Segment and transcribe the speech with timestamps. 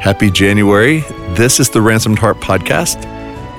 [0.00, 1.00] Happy January.
[1.34, 3.04] This is the Ransomed Heart podcast.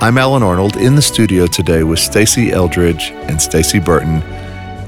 [0.02, 4.24] I'm Allen Arnold in the studio today with Stasi Eldredge and Stacey Burton.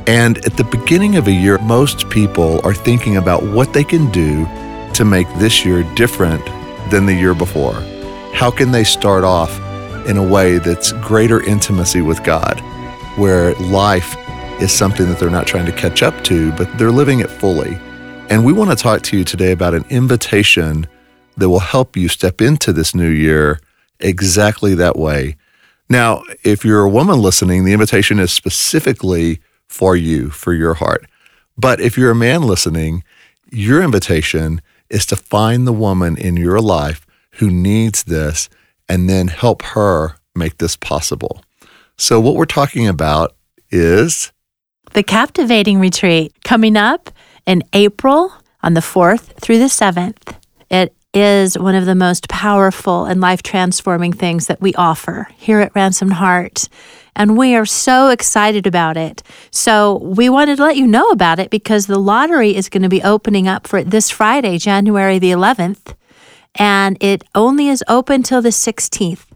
[0.08, 4.10] And at the beginning of a year, most people are thinking about what they can
[4.10, 4.44] do
[4.94, 6.44] to make this year different
[6.90, 7.74] than the year before.
[8.32, 9.56] How can they start off
[10.08, 12.58] in a way that's greater intimacy with God,
[13.16, 14.16] where life
[14.60, 17.76] is something that they're not trying to catch up to, but they're living it fully?
[18.28, 20.88] And we want to talk to you today about an invitation
[21.36, 23.60] that will help you step into this new year
[24.00, 25.36] exactly that way.
[25.88, 31.06] Now, if you're a woman listening, the invitation is specifically for you, for your heart.
[31.56, 33.04] But if you're a man listening,
[33.50, 38.48] your invitation is to find the woman in your life who needs this
[38.88, 41.42] and then help her make this possible.
[41.96, 43.36] So, what we're talking about
[43.70, 44.32] is
[44.92, 47.10] the Captivating Retreat coming up
[47.46, 50.36] in April on the 4th through the 7th.
[50.70, 55.60] It is one of the most powerful and life transforming things that we offer here
[55.60, 56.68] at Ransomed Heart.
[57.16, 59.22] And we are so excited about it.
[59.52, 62.88] So, we wanted to let you know about it because the lottery is going to
[62.88, 65.94] be opening up for it this Friday, January the 11th.
[66.56, 69.26] And it only is open till the 16th.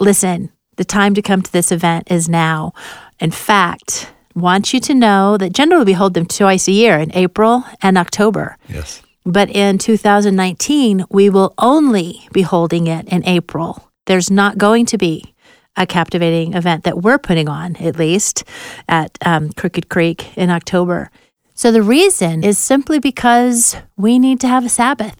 [0.00, 2.72] Listen, the time to come to this event is now.
[3.20, 7.14] In fact, want you to know that generally we hold them twice a year in
[7.14, 8.56] April and October.
[8.68, 9.03] yes.
[9.24, 13.90] But in 2019, we will only be holding it in April.
[14.06, 15.34] There's not going to be
[15.76, 18.44] a captivating event that we're putting on, at least
[18.88, 21.10] at um, Crooked Creek in October.
[21.54, 25.16] So the reason is simply because we need to have a Sabbath.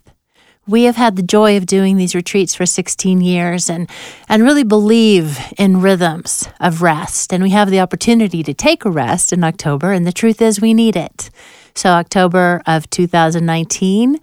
[0.67, 3.89] We have had the joy of doing these retreats for 16 years and,
[4.29, 7.33] and really believe in rhythms of rest.
[7.33, 10.61] And we have the opportunity to take a rest in October, and the truth is
[10.61, 11.31] we need it.
[11.75, 14.21] So, October of 2019,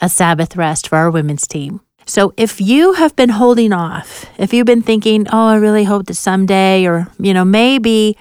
[0.00, 1.80] a Sabbath rest for our women's team.
[2.04, 6.06] So, if you have been holding off, if you've been thinking, oh, I really hope
[6.06, 8.16] that someday, or, you know, maybe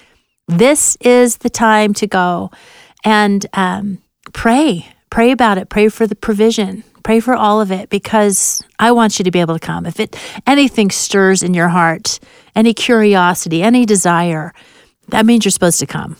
[0.47, 2.51] this is the time to go
[3.03, 3.99] and um,
[4.33, 8.91] pray, pray about it, pray for the provision, pray for all of it, because I
[8.91, 9.85] want you to be able to come.
[9.85, 12.19] If it anything stirs in your heart,
[12.55, 14.53] any curiosity, any desire,
[15.09, 16.17] that means you're supposed to come.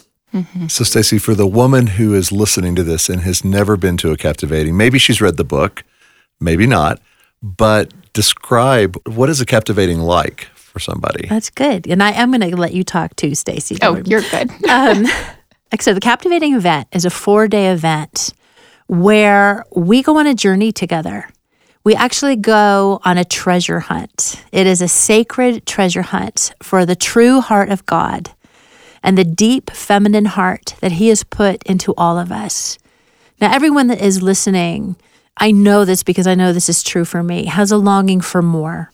[0.68, 4.12] So, Stacy, for the woman who is listening to this and has never been to
[4.12, 5.84] a captivating, maybe she's read the book,
[6.40, 7.00] maybe not,
[7.42, 11.28] but describe what is a captivating like for somebody.
[11.28, 11.88] That's good.
[11.88, 13.78] And I am going to let you talk too, Stacy.
[13.82, 14.52] Oh, you're good.
[14.70, 15.06] um,
[15.72, 18.34] like so the captivating event is a four day event
[18.88, 21.30] where we go on a journey together.
[21.84, 24.44] We actually go on a treasure hunt.
[24.52, 28.32] It is a sacred treasure hunt for the true heart of God
[29.04, 32.78] and the deep feminine heart that He has put into all of us.
[33.40, 34.96] Now, everyone that is listening,
[35.38, 38.42] I know this because I know this is true for me, has a longing for
[38.42, 38.92] more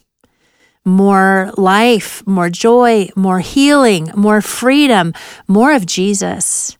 [0.86, 5.13] more life, more joy, more healing, more freedom,
[5.47, 6.78] more of Jesus.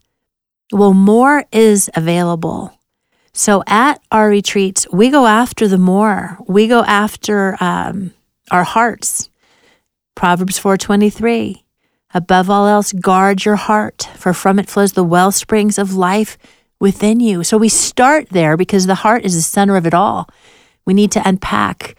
[0.72, 2.78] Well, more is available.
[3.34, 6.38] So at our retreats, we go after the more.
[6.48, 8.14] We go after um,
[8.52, 9.30] our hearts.
[10.16, 11.63] Proverbs 4:23.
[12.14, 16.38] Above all else, guard your heart, for from it flows the well springs of life
[16.80, 17.44] within you.
[17.44, 20.30] So we start there because the heart is the center of it all.
[20.86, 21.96] We need to unpack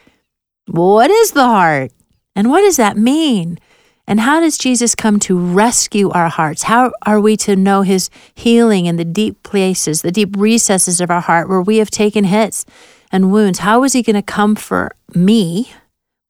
[0.67, 1.93] what is the heart?
[2.35, 3.59] And what does that mean?
[4.07, 6.65] And how does Jesus come to rescue our hearts?
[6.65, 11.11] How are we to know his healing in the deep places, the deep recesses of
[11.11, 12.67] our heart where we have taken hits
[13.11, 13.61] and wounds?
[13.61, 15.73] How is he going to comfort me?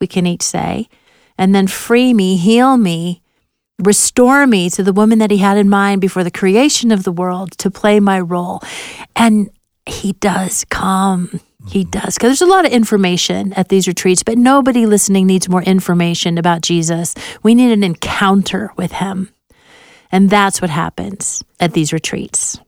[0.01, 0.89] We can each say,
[1.39, 3.22] and then free me, heal me,
[3.78, 7.12] restore me to the woman that he had in mind before the creation of the
[7.12, 8.62] world to play my role.
[9.16, 9.50] And
[9.86, 11.40] he does come.
[11.68, 11.90] He mm-hmm.
[11.90, 12.14] does.
[12.14, 16.38] Because there's a lot of information at these retreats, but nobody listening needs more information
[16.38, 17.14] about Jesus.
[17.42, 19.30] We need an encounter with him.
[20.12, 22.60] And that's what happens at these retreats.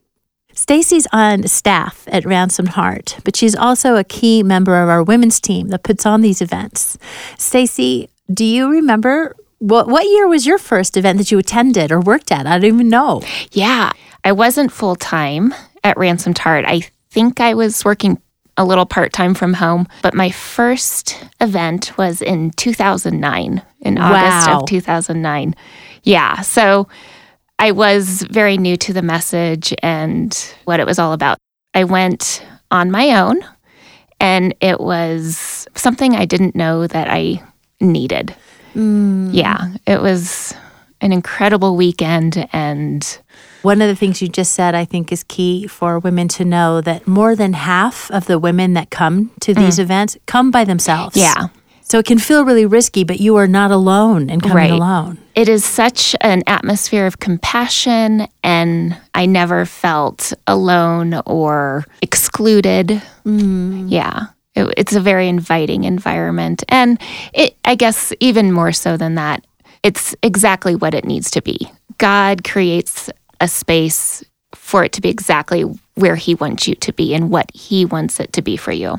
[0.53, 5.39] Stacy's on staff at Ransomed Heart, but she's also a key member of our women's
[5.39, 6.97] team that puts on these events.
[7.39, 12.01] Stacy, do you remember what what year was your first event that you attended or
[12.01, 12.47] worked at?
[12.47, 13.23] I don't even know.
[13.53, 13.93] Yeah,
[14.25, 16.65] I wasn't full time at Ransomed Heart.
[16.67, 18.21] I think I was working
[18.57, 24.49] a little part time from home, but my first event was in 2009, in August
[24.49, 25.55] of 2009.
[26.03, 26.89] Yeah, so
[27.59, 31.39] I was very new to the message and what it was all about.
[31.75, 33.41] I went on my own,
[34.21, 37.43] and it was something I didn't know that I
[37.81, 38.35] needed.
[38.77, 40.55] Yeah, it was
[41.01, 43.19] an incredible weekend and
[43.63, 46.81] One of the things you just said, I think, is key for women to know
[46.83, 51.17] that more than half of the women that come to these events come by themselves.
[51.17, 51.21] Mm.
[51.21, 51.47] Yeah.
[51.83, 54.71] So it can feel really risky, but you are not alone in coming Right.
[54.73, 55.19] alone.
[55.35, 63.03] It is such an atmosphere of compassion, and I never felt alone or excluded.
[63.25, 64.27] Yeah.
[64.57, 66.65] It- it's a very inviting environment.
[66.69, 66.99] And
[67.33, 69.45] it, I guess, even more so than that,
[69.83, 71.71] it's exactly what it needs to be.
[71.99, 73.11] God creates
[73.41, 74.25] a space
[74.55, 75.63] for it to be exactly
[75.95, 78.99] where He wants you to be and what He wants it to be for you.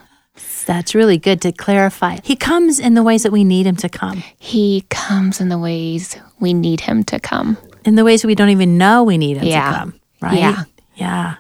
[0.68, 2.18] That's really good to clarify.
[2.24, 5.58] He comes in the ways that we need him to come, He comes in the
[5.58, 7.58] ways we need Him to come.
[7.86, 9.72] in the ways we don't even know we need him Yeah.
[9.72, 9.94] to come.
[10.22, 10.38] Right?
[10.40, 10.64] Yeah.
[10.96, 11.36] Yeah.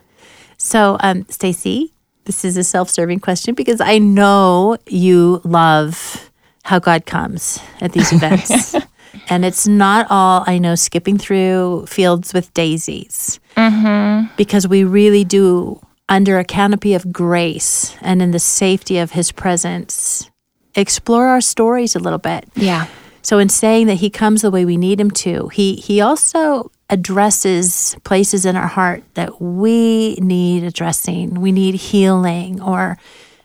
[0.57, 1.91] So, um, Stacy,
[2.27, 6.29] this is a self-serving question because I know you love
[6.63, 8.75] how God comes at these events.
[9.29, 13.39] and it's not all I know skipping through fields with daisies.
[13.56, 14.35] Mm-hmm.
[14.35, 19.31] Because we really do under a canopy of grace and in the safety of his
[19.31, 20.30] presence
[20.75, 22.47] explore our stories a little bit.
[22.56, 22.88] Yeah.
[23.21, 26.71] So in saying that he comes the way we need him to, he he also
[26.89, 31.41] addresses places in our heart that we need addressing.
[31.41, 32.97] We need healing or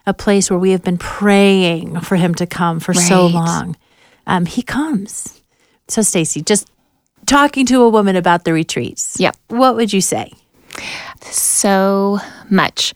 [0.07, 3.77] a place where we have been praying for him to come for so long.
[4.27, 5.41] Um, he comes.
[5.89, 6.71] So Stacy, just
[7.27, 9.19] talking to a woman about the retreats.
[9.19, 9.37] Yep.
[9.49, 10.33] What would you say?
[11.21, 12.19] so
[12.51, 12.95] much.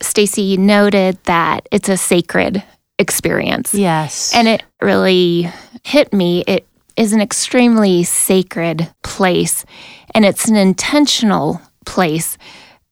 [0.00, 2.62] Stacy noted that it's a sacred
[2.98, 3.74] experience.
[3.74, 4.34] Yes.
[4.34, 5.50] And it really
[5.84, 6.44] hit me.
[6.46, 6.66] It
[6.98, 9.64] is an extremely sacred place
[10.12, 12.36] and it's an intentional place.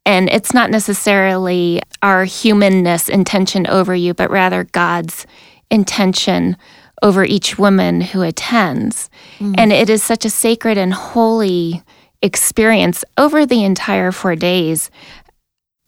[0.07, 5.27] And it's not necessarily our humanness intention over you, but rather God's
[5.73, 6.57] intention
[7.03, 9.11] over each woman who attends.
[9.39, 9.57] Mm.
[9.59, 11.83] And it is such a sacred and holy
[12.23, 14.91] experience over the entire four days.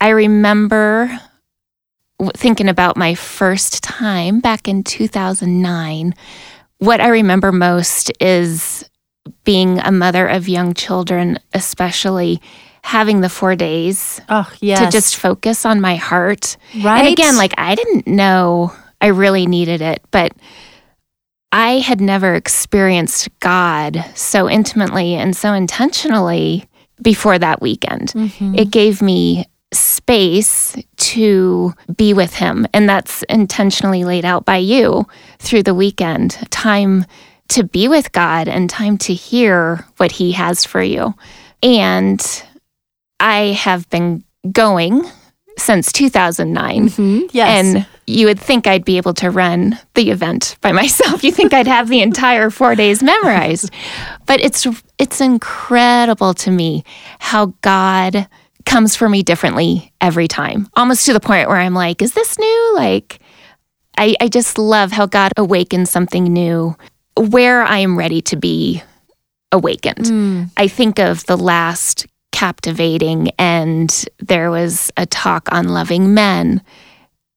[0.00, 1.20] I remember
[2.36, 6.14] thinking about my first time back in 2009.
[6.78, 8.88] What I remember most is
[9.44, 12.40] being a mother of young children, especially
[12.82, 14.80] having the four days oh yes.
[14.80, 16.56] to just focus on my heart.
[16.82, 17.00] right.
[17.00, 20.32] And again, like I didn't know I really needed it, but
[21.52, 26.68] I had never experienced God so intimately and so intentionally
[27.02, 28.12] before that weekend.
[28.12, 28.54] Mm-hmm.
[28.54, 32.66] It gave me space to be with Him.
[32.72, 35.06] And that's intentionally laid out by you
[35.38, 37.04] through the weekend time
[37.48, 41.14] to be with God and time to hear what He has for you.
[41.62, 42.20] And
[43.20, 45.02] I have been going
[45.58, 46.88] since 2009.
[46.88, 47.30] Mhm.
[47.32, 47.48] Yes.
[47.64, 51.24] And you would think I'd be able to run the event by myself.
[51.24, 53.70] You think I'd have the entire 4 days memorized.
[54.26, 54.66] But it's
[54.98, 56.84] it's incredible to me
[57.18, 58.28] how God
[58.68, 60.68] comes for me differently every time.
[60.76, 62.72] Almost to the point where I'm like, is this new?
[62.76, 63.18] Like
[63.96, 66.76] I, I just love how God awakens something new
[67.16, 68.82] where I am ready to be
[69.50, 70.04] awakened.
[70.04, 70.50] Mm.
[70.56, 76.62] I think of the last captivating, and there was a talk on loving men.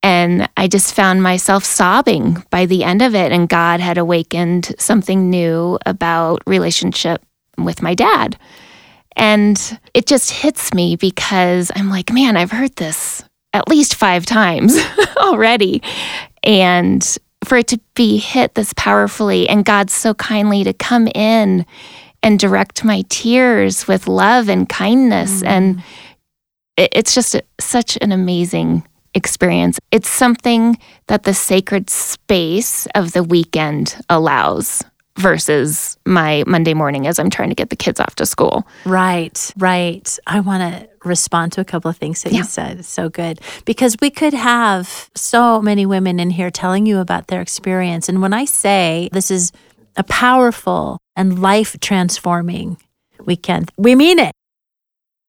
[0.03, 3.31] And I just found myself sobbing by the end of it.
[3.31, 7.23] And God had awakened something new about relationship
[7.57, 8.37] with my dad.
[9.15, 13.23] And it just hits me because I'm like, man, I've heard this
[13.53, 14.77] at least five times
[15.17, 15.81] already.
[16.43, 21.65] And for it to be hit this powerfully and God so kindly to come in
[22.23, 25.41] and direct my tears with love and kindness.
[25.41, 25.47] Mm.
[25.47, 25.83] And
[26.77, 29.79] it, it's just a, such an amazing experience.
[29.91, 34.83] It's something that the sacred space of the weekend allows
[35.17, 38.67] versus my Monday morning as I'm trying to get the kids off to school.
[38.85, 40.17] Right, right.
[40.27, 42.39] I want to respond to a couple of things that Yeah.
[42.39, 42.79] you said.
[42.79, 47.27] It's so good because we could have so many women in here telling you about
[47.27, 48.07] their experience.
[48.07, 49.51] And when I say this is
[49.97, 52.77] a powerful and life transforming
[53.25, 54.31] weekend, we mean it.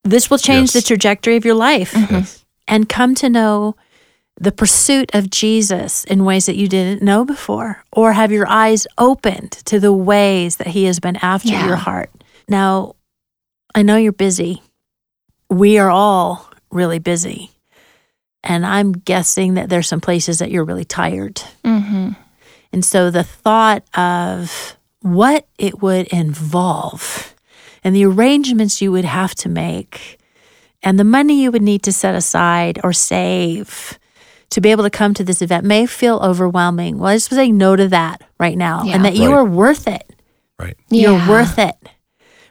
[0.04, 0.82] This will change Yes.
[0.84, 2.14] the trajectory of your life mm-hmm.
[2.14, 2.44] Yes.
[2.68, 3.76] and come to know
[4.40, 8.86] the pursuit of Jesus in ways that you didn't know before, or have your eyes
[8.98, 11.66] opened to the ways that He has been after Yeah.
[11.66, 12.10] your heart.
[12.48, 12.94] Now,
[13.74, 14.62] I know you're busy.
[15.48, 17.50] We are all really busy.
[18.42, 21.40] And I'm guessing that there's some places that you're really tired.
[21.64, 22.10] Mm-hmm.
[22.72, 27.34] And so the thought of what it would involve
[27.84, 30.18] and the arrangements you would have to make
[30.82, 33.98] and the money you would need to set aside or save
[34.52, 36.98] to be able to come to this event may feel overwhelming.
[36.98, 38.94] Well, I just say no to that right now Yeah.
[38.96, 39.38] and that you Right.
[39.38, 40.04] are worth it.
[40.58, 40.76] Right.
[40.90, 41.74] You're worth it.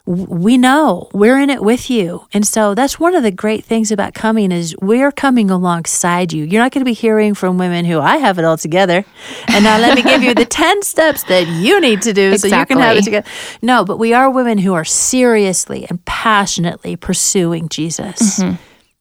[0.08, 2.25] we know we're in it with you.
[2.34, 6.43] And so that's one of the great things about coming is we're coming alongside you.
[6.43, 9.05] You're not going to be hearing from women who I have it all together.
[9.48, 12.48] And now let me give you the 10 steps that you need to do so
[12.48, 13.27] you can have it together.
[13.62, 18.39] No, but we are women who are seriously and passionately pursuing Jesus.
[18.39, 18.55] Mm-hmm.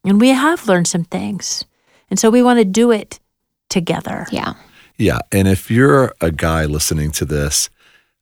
[0.09, 1.65] And we have learned some things.
[2.11, 3.21] And so we want to do it
[3.69, 4.27] together.
[4.31, 4.55] Yeah.
[4.99, 5.21] Yeah.
[5.33, 7.71] And if you're a guy listening to this,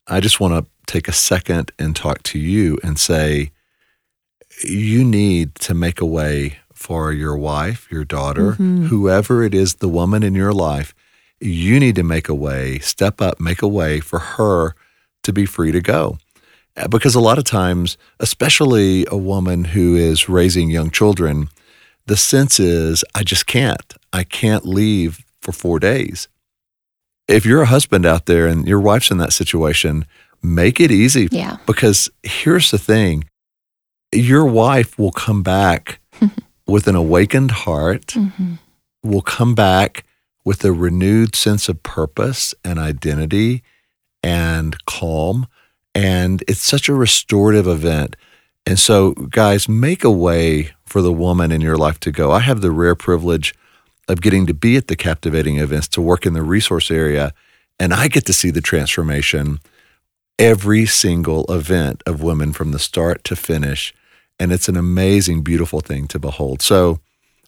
[0.07, 3.51] I just want to take a second and talk to you and say,
[4.65, 8.87] you need to make a way for your wife, your daughter, mm-hmm.
[8.87, 10.95] whoever it is, the woman in your life.
[11.41, 14.75] You need to make a way, step up, make a way for her
[15.25, 16.19] to be free to go.
[16.89, 21.49] Because a lot of times, especially a woman who is raising young children,
[22.09, 23.95] the sense is, I just can't.
[24.13, 26.29] I can't leave for four days
[27.29, 30.07] if you're a husband out there and your wife's in that situation,
[30.43, 31.29] make it easy.
[31.31, 31.59] Yeah.
[31.67, 33.25] Because here's the thing
[34.11, 36.01] your wife will come back
[36.67, 38.55] with an awakened heart, hmm
[39.05, 40.05] will come back
[40.45, 43.63] with a renewed sense of purpose and identity
[44.25, 45.47] and calm.
[45.95, 48.17] And it's such a restorative event.
[48.67, 52.33] And so, guys, make a way for the woman in your life to go.
[52.33, 53.55] I have the rare privilege
[54.09, 57.33] of getting to be at the captivating events to work in the resource area,
[57.79, 59.61] and I get to see the transformation
[60.39, 63.93] every single event of women from the start to finish.
[64.39, 66.63] And it's an amazing, beautiful thing to behold.
[66.63, 67.01] So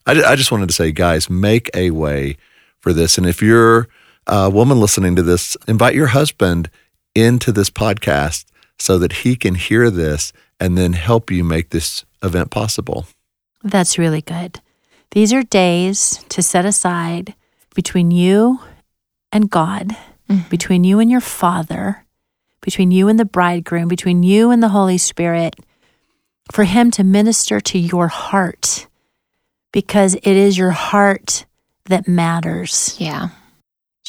[0.06, 2.37] I, I just wanted to say, guys, make a way
[2.80, 3.16] for this.
[3.16, 3.88] And if you're
[4.26, 6.68] a woman listening to this, invite your husband
[7.14, 8.44] into this podcast
[8.78, 13.06] so that he can hear this and then help you make this event possible.
[13.62, 14.61] That's really good.
[15.11, 17.35] These are days to set aside
[17.75, 18.61] between you
[19.33, 19.97] and God,
[20.29, 20.49] mm.
[20.49, 22.05] between you and your Father,
[22.61, 25.57] between you and the bridegroom, between you and the Holy Spirit,
[26.52, 28.87] for Him to minister to your heart
[29.73, 31.47] because it is your heart
[31.87, 32.97] that matters.
[32.99, 33.29] Yeah.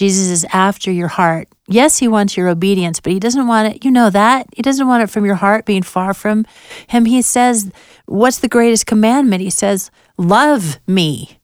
[0.01, 1.47] Jesus is after your heart.
[1.67, 3.85] Yes, he wants your obedience, but he doesn't want it.
[3.85, 4.47] You know that.
[4.55, 6.47] He doesn't want it from your heart being far from
[6.87, 7.05] him.
[7.05, 7.71] He says,
[8.07, 9.43] What's the greatest commandment?
[9.43, 11.37] He says, Love me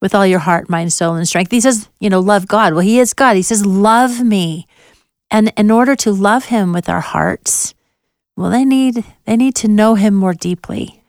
[0.00, 1.50] with all your heart, mind, soul, and strength.
[1.50, 2.72] He says, You know, love God.
[2.72, 3.36] Well, he is God.
[3.36, 4.66] He says, Love me.
[5.30, 7.74] And in order to love him with our hearts,
[8.38, 11.02] well, they need they need to know him more deeply.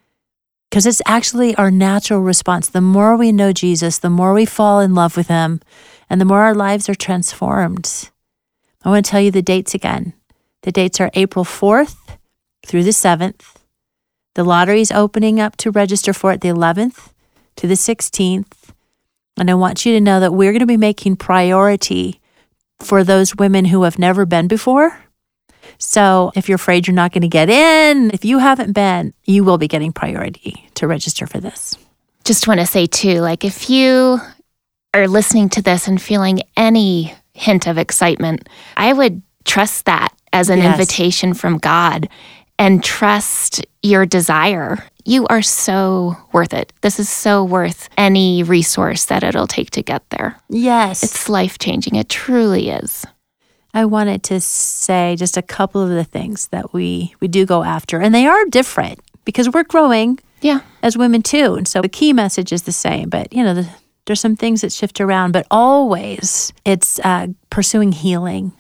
[0.70, 2.68] Because it's actually our natural response.
[2.68, 5.62] The more we know Jesus, the more we fall in love with him,
[6.10, 8.10] and the more our lives are transformed.
[8.84, 10.14] I want to tell you the dates again.
[10.64, 12.18] The dates are April 4th
[12.66, 13.56] through the 7th.
[14.36, 17.10] The lottery is opening up to register for it the 11th
[17.58, 18.72] to the 16th.
[19.38, 22.20] And I want you to know that we're going to be making priority
[22.80, 24.98] for those women who have never been before.
[25.78, 29.44] So if you're afraid you're not going to get in, if you haven't been, you
[29.44, 31.78] will be getting priority to register for this.
[32.24, 34.20] Just want to say, too, like if you
[34.94, 40.50] are listening to this and feeling any hint of excitement, I would trust that as
[40.50, 40.74] an Yes.
[40.74, 42.10] invitation from God
[42.58, 44.84] and trust your desire.
[45.06, 46.74] You are so worth it.
[46.82, 50.38] This is so worth any resource that it'll take to get there.
[50.50, 51.04] Yes.
[51.04, 51.96] It's life changing.
[51.96, 53.06] It truly is.
[53.74, 57.64] I wanted to say just a couple of the things that we we do go
[57.64, 60.62] after, and they are different because we're growing Yeah.
[60.82, 63.10] as women too, and so the key message is the same.
[63.10, 63.70] But you know, the,
[64.10, 68.52] there's some things that shift around, but always it's uh, pursuing healing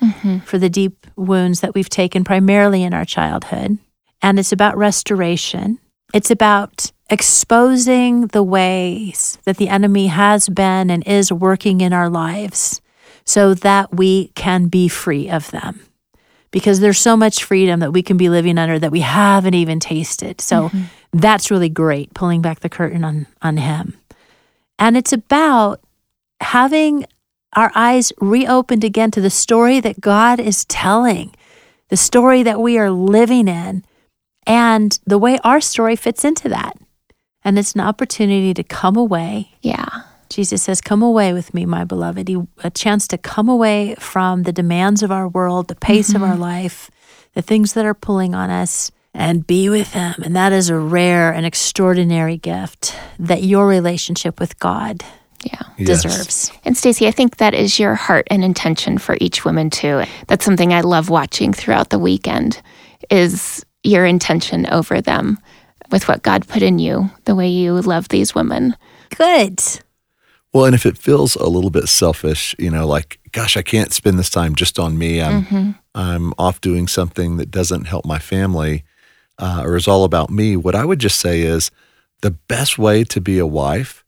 [0.45, 3.79] for the deep wounds that we've taken primarily in our childhood,
[4.21, 5.79] and it's about restoration.
[6.13, 12.11] It's about exposing the ways that the enemy has been and is working in our
[12.11, 12.79] lives
[13.25, 15.81] so that we can be free of them.
[16.51, 19.79] Because there's so much freedom that we can be living under that we haven't even
[19.79, 20.41] tasted.
[20.41, 20.69] So
[21.11, 23.98] that's really great, pulling back the curtain on, on him.
[24.79, 25.81] And it's about
[26.41, 27.05] having
[27.53, 31.35] our eyes reopened again to the story that God is telling,
[31.89, 33.83] the story that we are living in,
[34.47, 36.77] and the way our story fits into that.
[37.43, 40.03] And it's an opportunity to come away Yeah.
[40.29, 42.27] Jesus says, Come away with me, my beloved.
[42.27, 46.23] He, a chance to come away from the demands of our world, the pace of
[46.23, 46.41] our mm-hmm.
[46.41, 46.91] life,
[47.33, 50.15] the things that are pulling on us, and be with Him.
[50.23, 55.03] And that is a rare and extraordinary gift that your relationship with God
[55.43, 55.61] Yeah.
[55.77, 56.03] Yes.
[56.03, 56.51] deserves.
[56.65, 60.03] And Stacey, I think that is your heart and intention for each woman too.
[60.27, 62.61] That's something I love watching throughout the weekend
[63.09, 65.39] is your intention over them
[65.91, 68.75] with what God put in you, the way you love these women.
[69.15, 69.59] Good.
[70.53, 73.93] Well, and if it feels a little bit selfish, you know, like, gosh, I can't
[73.93, 75.21] spend this time just on me.
[75.21, 75.71] I'm mm-hmm.
[75.95, 78.83] I'm off doing something that doesn't help my family.
[79.39, 81.71] Uh, or is all about me, what I would just say is
[82.21, 84.03] the best way to be a wife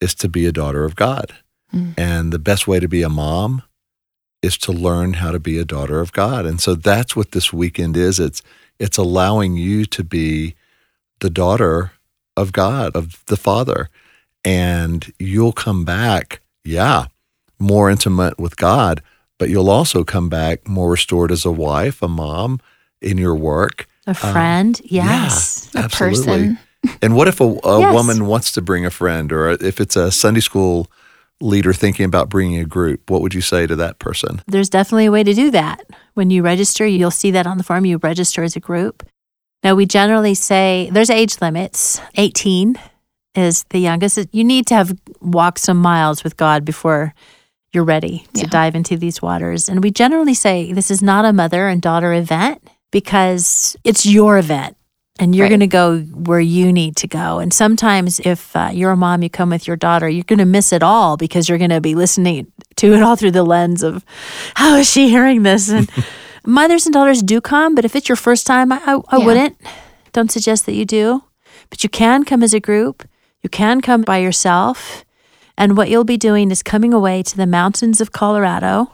[0.00, 1.34] is to be a daughter of God.
[1.74, 1.94] Mm.
[1.98, 3.62] And the best way to be a mom
[4.40, 6.46] is to learn how to be a daughter of God.
[6.46, 8.20] And so that's what this weekend is.
[8.20, 8.42] It's
[8.78, 10.54] it's allowing you to be
[11.18, 11.92] the daughter
[12.36, 13.90] of God, of the Father.
[14.44, 17.06] And you'll come back, yeah,
[17.58, 19.02] more intimate with God,
[19.36, 22.60] but you'll also come back more restored as a wife, a mom,
[23.02, 23.88] in your work.
[24.08, 25.68] A uh, friend, yes.
[25.74, 26.24] Yeah, A absolutely.
[26.24, 26.58] person.
[27.02, 27.92] And what if a, a Yes.
[27.94, 30.88] woman wants to bring a friend, or if it's a Sunday school
[31.40, 33.10] leader thinking about bringing a group?
[33.10, 34.42] What would you say to that person?
[34.46, 35.82] There's definitely a way to do that.
[36.14, 37.84] When you register, you'll see that on the form.
[37.84, 39.06] You register as a group.
[39.62, 42.00] Now, we generally say there's age limits.
[42.16, 42.76] 18
[43.34, 44.18] is the youngest.
[44.32, 47.12] You need to have walked some miles with God before
[47.72, 48.46] you're ready to Yeah.
[48.50, 49.68] dive into these waters.
[49.68, 54.38] And we generally say this is not a mother and daughter event because it's your
[54.38, 54.76] event
[55.20, 55.50] and you're Right.
[55.50, 57.38] going to go where you need to go.
[57.38, 60.44] And sometimes, if uh, you're a mom, you come with your daughter, you're going to
[60.44, 63.82] miss it all because you're going to be listening to it all through the lens
[63.82, 64.04] of
[64.54, 65.68] how is she hearing this?
[65.68, 65.90] And
[66.46, 69.24] mothers and daughters do come, but if it's your first time, I, I, I Yeah.
[69.26, 69.60] wouldn't.
[70.12, 71.24] Don't suggest that you do.
[71.70, 73.06] But you can come as a group,
[73.42, 75.04] you can come by yourself.
[75.56, 78.92] And what you'll be doing is coming away to the mountains of Colorado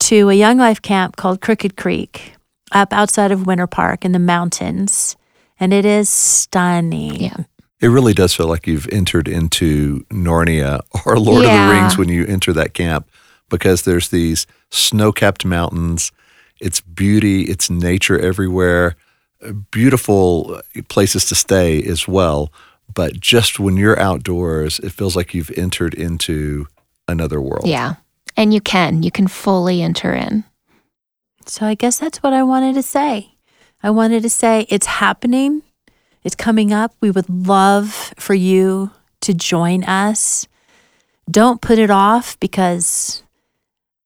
[0.00, 2.34] to a young life camp called Crooked Creek
[2.74, 5.16] up outside of Winter Park in the mountains.
[5.58, 7.14] And it is stunning.
[7.14, 7.44] Yeah.
[7.80, 12.08] It really does feel like you've entered into Narnia or Lord of the Rings when
[12.08, 13.08] you enter that camp
[13.50, 16.10] because there's these snow capped mountains.
[16.60, 18.96] It's beauty, it's nature everywhere,
[19.70, 22.52] beautiful places to stay as well.
[22.92, 26.66] But just when you're outdoors, it feels like you've entered into
[27.06, 27.66] another world.
[27.66, 27.96] Yeah.
[28.36, 29.02] And you can.
[29.02, 30.44] You can fully enter in.
[31.48, 33.34] So I guess that's what I wanted to say.
[33.82, 35.62] I wanted to say it's happening.
[36.22, 36.94] It's coming up.
[37.00, 40.46] We would love for you to join us.
[41.30, 43.22] Don't put it off because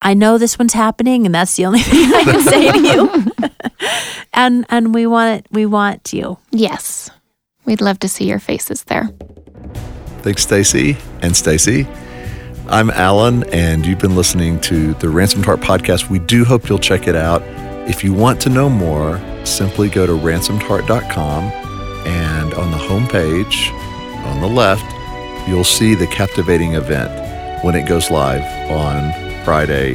[0.02, 3.48] I know this one's happening and that's the only thing I can say to you.
[4.32, 6.38] and and we want it we want you.
[6.50, 7.10] Yes.
[7.64, 9.10] We'd love to see your faces there.
[10.22, 11.86] Thanks, Stacy and Stacy.
[12.70, 16.10] I'm Allen, and you've been listening to the Ransomed Heart podcast.
[16.10, 17.40] We do hope you'll check it out.
[17.88, 23.72] If you want to know more, simply go to ransomedheart.com, and on the homepage
[24.26, 24.84] on the left,
[25.48, 29.12] you'll see the captivating event when it goes live on
[29.46, 29.94] Friday,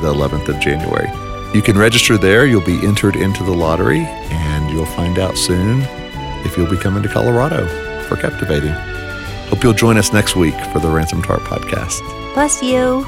[0.00, 1.08] the 11th of January.
[1.54, 2.46] You can register there.
[2.46, 5.82] You'll be entered into the lottery, and you'll find out soon
[6.44, 7.64] if you'll be coming to Colorado
[8.08, 8.74] for captivating.
[9.58, 12.04] Hope you'll join us next week for the Ransom Heart podcast.
[12.32, 13.04] Bless you.